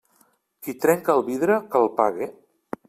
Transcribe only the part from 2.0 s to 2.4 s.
pague.